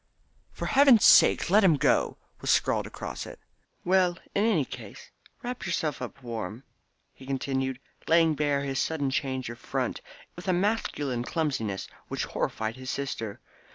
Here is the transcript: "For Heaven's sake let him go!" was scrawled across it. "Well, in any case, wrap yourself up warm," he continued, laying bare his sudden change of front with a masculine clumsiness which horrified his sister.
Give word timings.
"For 0.51 0.65
Heaven's 0.65 1.05
sake 1.05 1.51
let 1.51 1.63
him 1.63 1.75
go!" 1.75 2.17
was 2.39 2.49
scrawled 2.49 2.87
across 2.87 3.27
it. 3.27 3.37
"Well, 3.85 4.17
in 4.33 4.45
any 4.45 4.65
case, 4.65 5.11
wrap 5.43 5.63
yourself 5.67 6.01
up 6.01 6.23
warm," 6.23 6.63
he 7.13 7.27
continued, 7.27 7.79
laying 8.07 8.33
bare 8.33 8.61
his 8.61 8.79
sudden 8.79 9.11
change 9.11 9.51
of 9.51 9.59
front 9.59 10.01
with 10.35 10.47
a 10.47 10.53
masculine 10.53 11.21
clumsiness 11.23 11.87
which 12.07 12.25
horrified 12.25 12.77
his 12.77 12.89
sister. 12.89 13.41